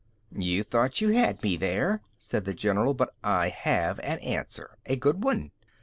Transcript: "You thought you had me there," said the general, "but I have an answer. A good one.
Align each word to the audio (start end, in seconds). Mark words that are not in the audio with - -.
"You 0.35 0.63
thought 0.63 0.99
you 0.99 1.09
had 1.09 1.43
me 1.43 1.57
there," 1.57 2.01
said 2.17 2.45
the 2.45 2.55
general, 2.55 2.95
"but 2.95 3.13
I 3.23 3.49
have 3.49 3.99
an 3.99 4.17
answer. 4.17 4.79
A 4.87 4.95
good 4.95 5.23
one. 5.23 5.51